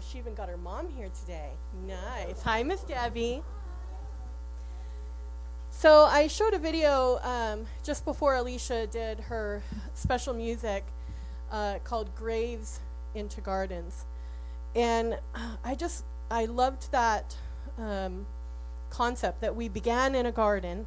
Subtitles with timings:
[0.00, 1.50] she even got her mom here today.
[1.86, 2.42] Nice.
[2.42, 3.42] Hi, Miss Debbie.
[5.70, 9.62] So I showed a video um, just before Alicia did her
[9.94, 10.84] special music
[11.50, 12.80] uh, called Graves
[13.14, 14.04] into Gardens.
[14.74, 15.18] And
[15.64, 17.36] I just, I loved that
[17.78, 18.26] um,
[18.90, 20.86] concept that we began in a garden,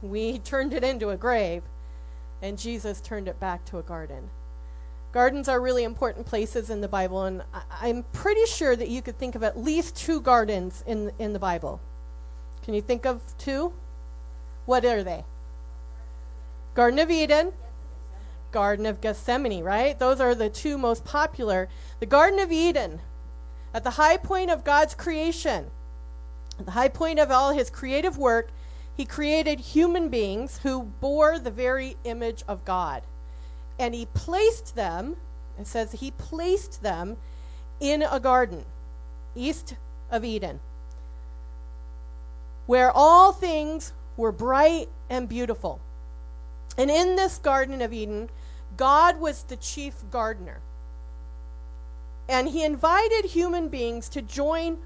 [0.00, 1.62] we turned it into a grave,
[2.40, 4.30] and Jesus turned it back to a garden.
[5.12, 9.02] Gardens are really important places in the Bible, and I, am pretty sure that you
[9.02, 11.80] could think of at least two gardens in, in the Bible.
[12.64, 13.74] Can you think of two?
[14.64, 15.24] What are they?
[16.74, 17.52] Garden of Eden,
[18.52, 19.98] Garden of Gethsemane, right?
[19.98, 21.68] Those are the two most popular.
[22.00, 23.00] The Garden of Eden,
[23.74, 25.70] at the high point of God's creation,
[26.58, 28.50] at the high point of all his creative work,
[28.94, 33.02] he created human beings who bore the very image of God.
[33.82, 35.16] And he placed them,
[35.58, 37.16] it says he placed them
[37.80, 38.64] in a garden
[39.34, 39.74] east
[40.08, 40.60] of Eden,
[42.66, 45.80] where all things were bright and beautiful.
[46.78, 48.30] And in this Garden of Eden,
[48.76, 50.60] God was the chief gardener.
[52.28, 54.78] And he invited human beings to join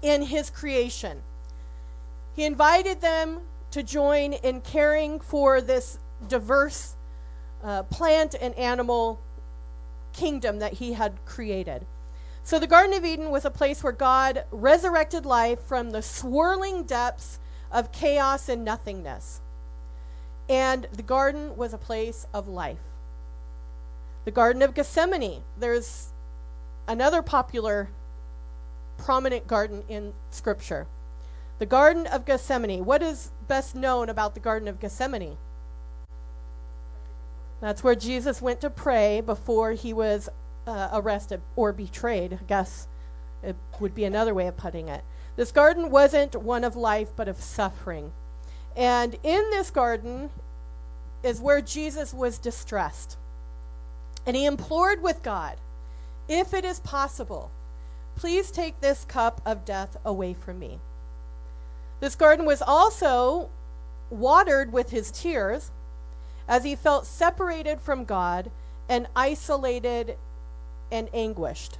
[0.00, 1.20] in his creation.
[2.34, 3.40] He invited them
[3.70, 6.96] to join in caring for this diverse
[7.62, 9.20] uh, plant and animal
[10.12, 11.86] kingdom that he had created.
[12.44, 16.82] So, the Garden of Eden was a place where God resurrected life from the swirling
[16.82, 17.38] depths
[17.70, 19.40] of chaos and nothingness.
[20.48, 22.80] And the garden was a place of life.
[24.24, 26.12] The Garden of Gethsemane, there's
[26.86, 27.88] another popular,
[28.98, 30.86] prominent garden in Scripture.
[31.58, 32.84] The Garden of Gethsemane.
[32.84, 35.38] What is best known about the Garden of Gethsemane?
[37.62, 40.28] That's where Jesus went to pray before he was
[40.66, 42.88] uh, arrested or betrayed, I guess
[43.40, 45.04] it would be another way of putting it.
[45.36, 48.12] This garden wasn't one of life, but of suffering.
[48.76, 50.30] And in this garden
[51.22, 53.16] is where Jesus was distressed.
[54.26, 55.56] And he implored with God,
[56.28, 57.52] if it is possible,
[58.16, 60.80] please take this cup of death away from me.
[62.00, 63.50] This garden was also
[64.10, 65.70] watered with his tears
[66.48, 68.50] as he felt separated from God
[68.88, 70.16] and isolated
[70.90, 71.78] and anguished.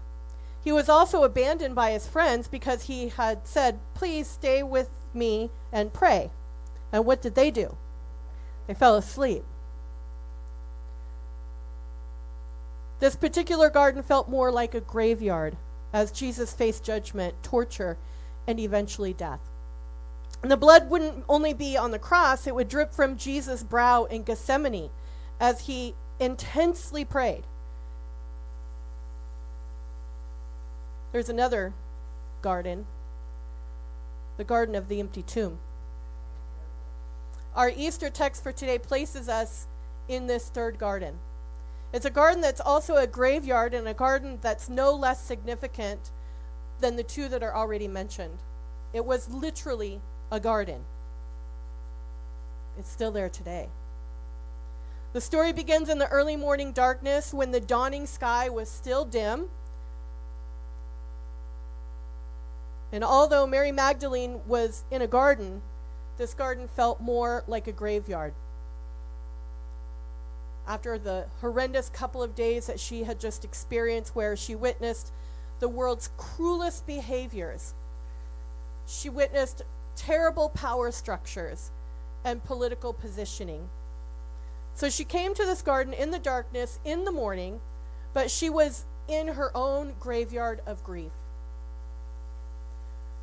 [0.63, 5.51] He was also abandoned by his friends because he had said, Please stay with me
[5.73, 6.31] and pray.
[6.93, 7.77] And what did they do?
[8.67, 9.45] They fell asleep.
[13.01, 15.57] This particular garden felt more like a graveyard
[15.93, 17.99] as Jesus faced judgment, torture,
[18.47, 19.41] and eventually death.
[20.43, 24.05] And the blood wouldn't only be on the cross, it would drip from Jesus' brow
[24.05, 24.91] in Gethsemane
[25.41, 27.45] as he intensely prayed.
[31.13, 31.75] There's another
[32.41, 32.87] garden,
[34.37, 35.59] the Garden of the Empty Tomb.
[37.55, 39.67] Our Easter text for today places us
[40.09, 41.19] in this third garden.
[41.93, 46.11] It's a garden that's also a graveyard and a garden that's no less significant
[46.81, 48.39] than the two that are already mentioned.
[48.95, 50.01] It was literally
[50.33, 50.85] a garden.
[52.77, 53.69] It's still there today.
[55.13, 59.51] The story begins in the early morning darkness when the dawning sky was still dim
[62.93, 65.63] And although Mary Magdalene was in a garden,
[66.19, 68.35] this garden felt more like a graveyard.
[70.69, 75.11] After the horrendous couple of days that she had just experienced, where she witnessed
[75.59, 77.73] the world's cruelest behaviors,
[78.87, 79.63] she witnessed
[79.97, 81.71] terrible power structures
[82.25, 83.69] and political positioning.
[84.75, 87.61] So she came to this garden in the darkness in the morning,
[88.15, 91.13] but she was in her own graveyard of grief.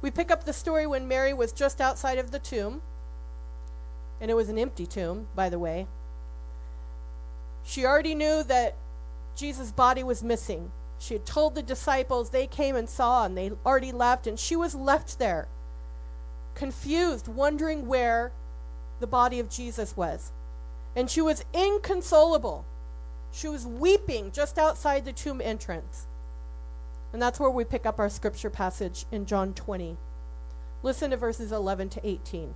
[0.01, 2.81] We pick up the story when Mary was just outside of the tomb,
[4.21, 5.87] and it was an empty tomb, by the way.
[7.63, 8.75] She already knew that
[9.35, 10.71] Jesus' body was missing.
[10.99, 14.55] She had told the disciples, they came and saw, and they already left, and she
[14.55, 15.47] was left there,
[16.55, 18.31] confused, wondering where
[18.99, 20.31] the body of Jesus was.
[20.95, 22.65] And she was inconsolable.
[23.31, 26.07] She was weeping just outside the tomb entrance.
[27.13, 29.97] And that's where we pick up our scripture passage in John 20.
[30.83, 32.53] Listen to verses 11 to 18.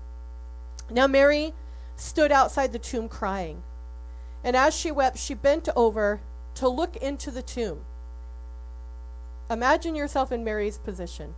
[0.89, 1.54] Now Mary
[1.96, 3.63] stood outside the tomb crying.
[4.44, 6.22] And as she wept, she bent over
[6.56, 7.81] to look into the tomb.
[9.50, 11.36] Imagine yourself in Mary's position.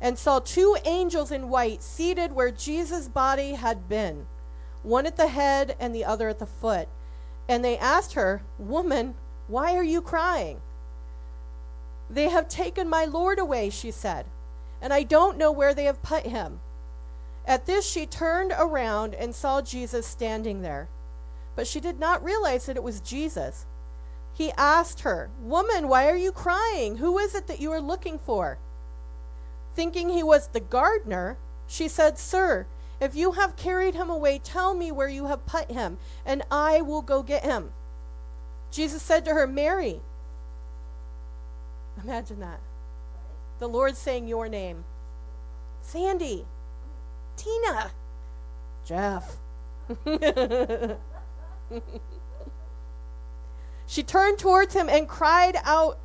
[0.00, 4.26] And saw two angels in white seated where Jesus' body had been,
[4.82, 6.88] one at the head and the other at the foot.
[7.48, 9.14] And they asked her, Woman,
[9.48, 10.60] why are you crying?
[12.10, 14.26] They have taken my Lord away, she said,
[14.80, 16.60] and I don't know where they have put him.
[17.46, 20.88] At this, she turned around and saw Jesus standing there.
[21.56, 23.66] But she did not realize that it was Jesus.
[24.32, 26.98] He asked her, Woman, why are you crying?
[26.98, 28.58] Who is it that you are looking for?
[29.78, 31.38] Thinking he was the gardener,
[31.68, 32.66] she said, Sir,
[33.00, 36.80] if you have carried him away, tell me where you have put him, and I
[36.80, 37.70] will go get him.
[38.72, 40.00] Jesus said to her, Mary.
[42.02, 42.58] Imagine that.
[43.60, 44.82] The Lord saying your name.
[45.80, 46.44] Sandy.
[47.36, 47.92] Tina.
[48.84, 49.36] Jeff.
[53.86, 56.00] she turned towards him and cried out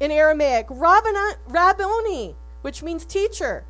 [0.00, 3.64] in Aramaic, Rabboni, which means teacher.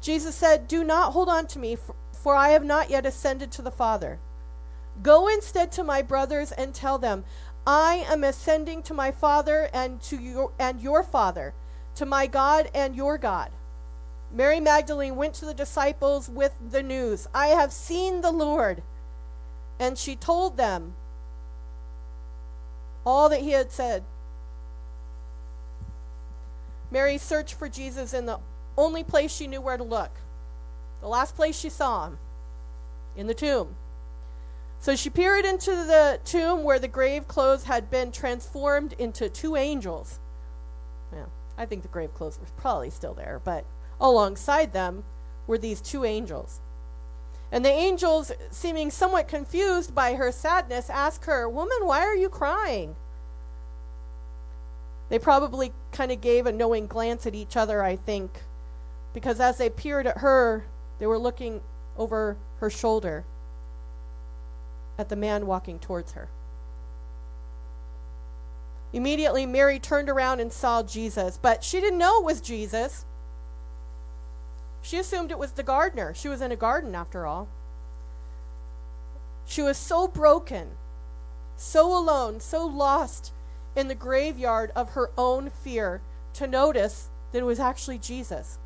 [0.00, 1.76] Jesus said, Do not hold on to me,
[2.12, 4.18] for, I have not yet ascended to the Father.
[5.02, 7.24] Go instead to my brothers and tell them,
[7.66, 11.54] I am ascending to my Father and to your and your Father,
[11.94, 13.50] to my God and your God.
[14.32, 18.82] Mary Magdalene went to the disciples with the news I have seen the Lord.
[19.78, 20.94] And she told them
[23.04, 24.04] all that he had said.
[26.92, 28.38] Mary searched for Jesus in the
[28.76, 30.10] only place she knew where to look,
[31.00, 32.18] the last place she saw him,
[33.16, 33.74] in the tomb.
[34.78, 39.56] So she peered into the tomb where the grave clothes had been transformed into two
[39.56, 40.18] angels.
[41.10, 43.64] Well, I think the grave clothes were probably still there, but
[44.00, 45.04] alongside them
[45.46, 46.60] were these two angels.
[47.50, 52.28] And the angels, seeming somewhat confused by her sadness, asked her, Woman, why are you
[52.28, 52.96] crying?
[55.12, 58.30] They probably kind of gave a knowing glance at each other, I think,
[59.12, 60.64] because as they peered at her,
[60.98, 61.60] they were looking
[61.98, 63.26] over her shoulder
[64.96, 66.30] at the man walking towards her.
[68.94, 73.04] Immediately, Mary turned around and saw Jesus, but she didn't know it was Jesus.
[74.80, 76.14] She assumed it was the gardener.
[76.14, 77.48] She was in a garden, after all.
[79.44, 80.68] She was so broken,
[81.58, 83.34] so alone, so lost
[83.74, 86.00] in the graveyard of her own fear
[86.34, 88.58] to notice that it was actually Jesus.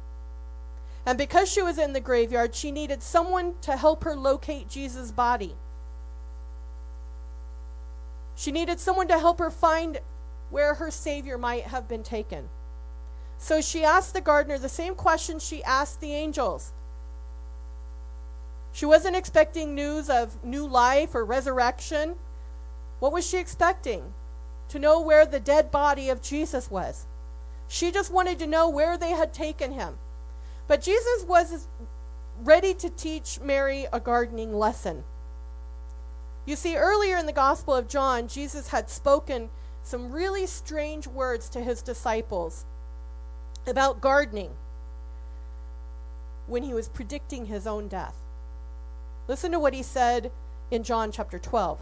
[1.04, 5.12] And because she was in the graveyard, she needed someone to help her locate Jesus'
[5.12, 5.54] body.
[8.34, 10.00] She needed someone to help her find
[10.50, 12.48] where her Savior might have been taken.
[13.38, 16.72] So she asked the gardener the same question she asked the angels.
[18.72, 22.16] She wasn't expecting news of new life or resurrection.
[22.98, 24.12] What was she expecting?
[24.70, 27.06] To know where the dead body of Jesus was.
[27.68, 29.98] She just wanted to know where they had taken him.
[30.68, 31.68] But Jesus was
[32.42, 35.04] ready to teach Mary a gardening lesson.
[36.44, 39.50] You see, earlier in the Gospel of John, Jesus had spoken
[39.82, 42.64] some really strange words to his disciples
[43.66, 44.50] about gardening
[46.46, 48.16] when he was predicting his own death.
[49.28, 50.30] Listen to what he said
[50.70, 51.80] in John chapter 12.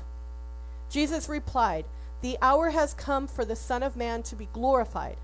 [0.89, 1.85] Jesus replied,
[2.21, 5.17] The hour has come for the Son of Man to be glorified.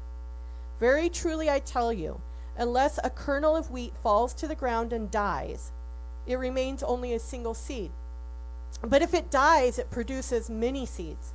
[0.79, 2.21] Very truly I tell you,
[2.57, 5.73] unless a kernel of wheat falls to the ground and dies,
[6.27, 7.91] it remains only a single seed.
[8.83, 11.33] But if it dies, it produces many seeds.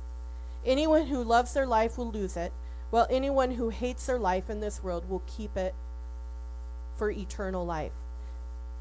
[0.64, 2.52] Anyone who loves their life will lose it,
[2.90, 5.74] while anyone who hates their life in this world will keep it
[6.96, 7.92] for eternal life.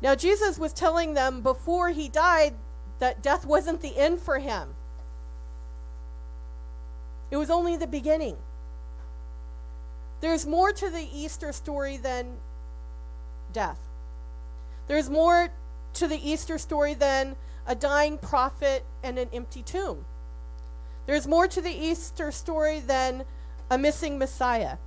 [0.02, 2.54] Now, Jesus was telling them before he died
[3.00, 4.76] that death wasn't the end for him,
[7.32, 8.38] it was only the beginning.
[10.22, 12.38] There's more to the Easter story than
[13.52, 13.80] death.
[14.88, 15.50] There's more
[15.94, 17.36] to the Easter story than
[17.68, 20.06] a dying prophet and an empty tomb.
[21.06, 23.24] There's more to the Easter story than
[23.70, 24.78] a missing Messiah.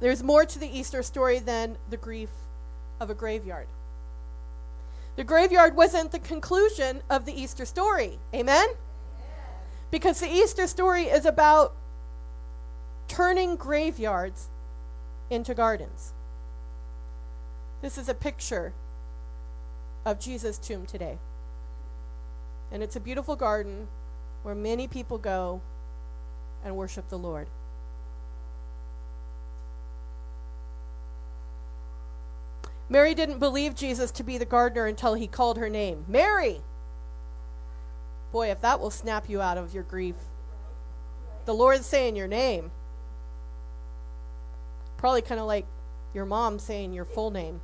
[0.00, 2.30] There's more to the Easter story than the grief
[2.98, 3.66] of a graveyard.
[5.16, 8.18] The graveyard wasn't the conclusion of the Easter story.
[8.34, 8.68] Amen?
[9.90, 11.74] Because the Easter story is about
[13.08, 14.48] turning graveyards
[15.30, 16.12] into gardens.
[17.82, 18.72] This is a picture
[20.04, 21.18] of Jesus' tomb today.
[22.70, 23.88] And it's a beautiful garden
[24.42, 25.60] where many people go
[26.64, 27.48] and worship the Lord.
[32.88, 36.60] Mary didn't believe Jesus to be the gardener until he called her name Mary!
[38.32, 40.16] Boy, if that will snap you out of your grief.
[41.46, 42.70] The Lord's saying your name.
[44.96, 45.66] Probably kind of like
[46.14, 47.60] your mom saying your full name.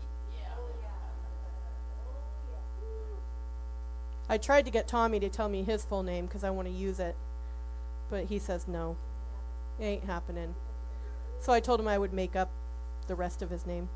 [4.29, 6.75] I tried to get Tommy to tell me his full name because I want to
[6.75, 7.15] use it,
[8.11, 8.97] but he says no.
[9.79, 10.55] It ain't happening.
[11.39, 12.51] So I told him I would make up
[13.07, 13.89] the rest of his name.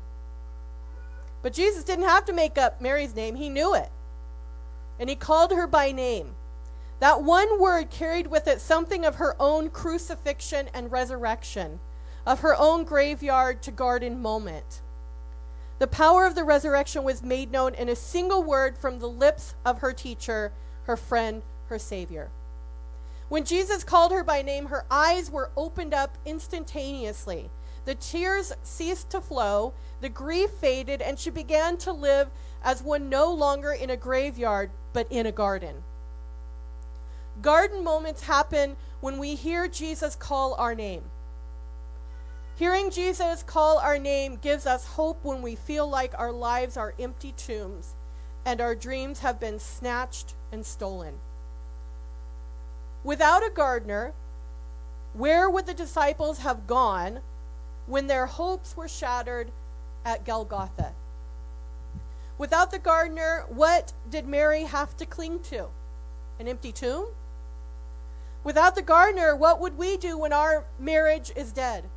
[1.41, 3.91] But Jesus didn't have to make up Mary's name, he knew it.
[4.99, 6.35] And he called her by name.
[7.01, 11.79] That one word carried with it something of her own crucifixion and resurrection,
[12.27, 14.81] of her own graveyard to garden moment.
[15.79, 19.55] The power of the resurrection was made known in a single word from the lips
[19.65, 20.51] of her teacher,
[20.83, 22.29] her friend, her Savior.
[23.29, 27.49] When Jesus called her by name, her eyes were opened up instantaneously.
[27.85, 32.29] The tears ceased to flow, the grief faded, and she began to live
[32.63, 35.83] as one no longer in a graveyard, but in a garden.
[37.41, 41.03] Garden moments happen when we hear Jesus call our name.
[42.55, 46.93] Hearing Jesus call our name gives us hope when we feel like our lives are
[46.99, 47.95] empty tombs
[48.45, 51.15] and our dreams have been snatched and stolen.
[53.03, 54.13] Without a gardener,
[55.13, 57.21] where would the disciples have gone
[57.87, 59.51] when their hopes were shattered
[60.05, 60.93] at Golgotha?
[62.37, 65.67] Without the gardener, what did Mary have to cling to?
[66.39, 67.07] An empty tomb?
[68.43, 71.89] Without the gardener, what would we do when our marriage is dead?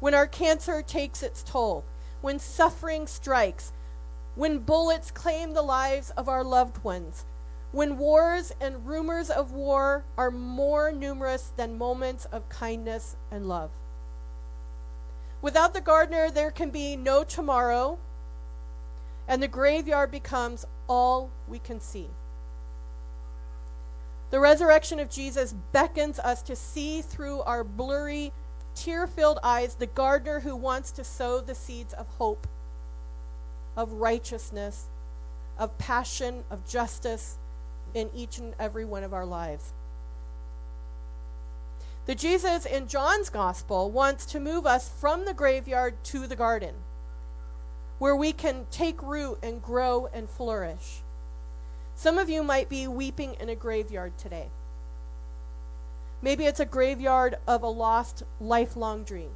[0.00, 1.84] When our cancer takes its toll?
[2.20, 3.72] When suffering strikes?
[4.34, 7.24] When bullets claim the lives of our loved ones?
[7.72, 13.70] When wars and rumors of war are more numerous than moments of kindness and love?
[15.42, 17.98] Without the gardener, there can be no tomorrow,
[19.28, 22.08] and the graveyard becomes all we can see.
[24.30, 28.32] The resurrection of Jesus beckons us to see through our blurry,
[28.74, 32.46] tear filled eyes the gardener who wants to sow the seeds of hope,
[33.76, 34.86] of righteousness,
[35.58, 37.38] of passion, of justice
[37.94, 39.72] in each and every one of our lives.
[42.06, 46.74] The Jesus in John's gospel wants to move us from the graveyard to the garden,
[47.98, 51.02] where we can take root and grow and flourish.
[51.96, 54.50] Some of you might be weeping in a graveyard today.
[56.20, 59.30] Maybe it's a graveyard of a lost lifelong dream.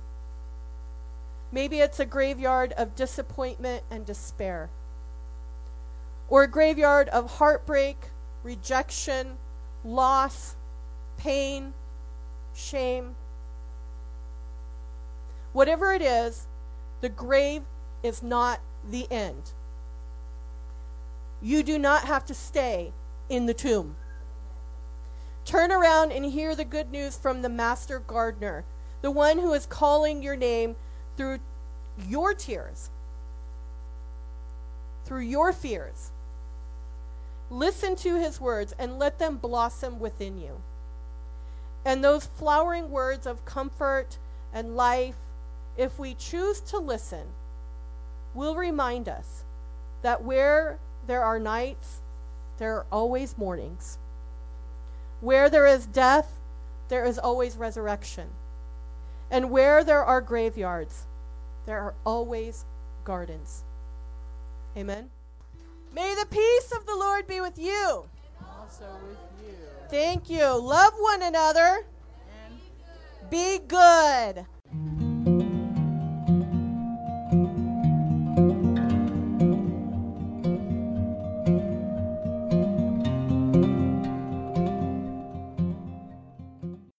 [1.50, 4.68] Maybe it's a graveyard of disappointment and despair.
[6.28, 8.10] Or a graveyard of heartbreak,
[8.42, 9.38] rejection,
[9.82, 10.54] loss,
[11.16, 11.72] pain,
[12.54, 13.16] shame.
[15.54, 16.46] Whatever it is,
[17.00, 17.62] the grave
[18.02, 19.54] is not the end.
[21.42, 22.92] You do not have to stay
[23.28, 23.96] in the tomb.
[25.44, 28.64] Turn around and hear the good news from the master gardener,
[29.02, 30.76] the one who is calling your name
[31.16, 31.38] through
[32.08, 32.90] your tears,
[35.04, 36.12] through your fears.
[37.48, 40.60] Listen to his words and let them blossom within you.
[41.84, 44.18] And those flowering words of comfort
[44.52, 45.16] and life,
[45.76, 47.26] if we choose to listen,
[48.34, 49.44] will remind us
[50.02, 52.00] that where there are nights,
[52.58, 53.98] there are always mornings.
[55.20, 56.40] Where there is death,
[56.88, 58.28] there is always resurrection.
[59.30, 61.06] And where there are graveyards,
[61.66, 62.64] there are always
[63.04, 63.64] gardens.
[64.76, 65.10] Amen.
[65.92, 68.08] May the peace of the Lord be with you.
[68.38, 69.56] And also with you.
[69.88, 70.44] Thank you.
[70.44, 71.84] Love one another.
[72.44, 74.46] And Be good.